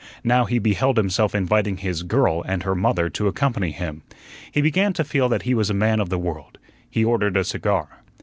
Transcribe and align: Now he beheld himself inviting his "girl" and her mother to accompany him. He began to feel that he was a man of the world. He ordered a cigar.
Now 0.23 0.45
he 0.45 0.57
beheld 0.57 0.97
himself 0.97 1.35
inviting 1.35 1.77
his 1.77 2.01
"girl" 2.01 2.41
and 2.47 2.63
her 2.63 2.73
mother 2.73 3.07
to 3.11 3.27
accompany 3.27 3.69
him. 3.69 4.01
He 4.51 4.59
began 4.59 4.93
to 4.93 5.03
feel 5.03 5.29
that 5.29 5.43
he 5.43 5.53
was 5.53 5.69
a 5.69 5.75
man 5.75 5.99
of 5.99 6.09
the 6.09 6.17
world. 6.17 6.57
He 6.89 7.05
ordered 7.05 7.37
a 7.37 7.43
cigar. 7.43 8.01